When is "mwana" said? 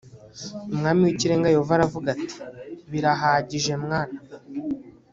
3.83-4.17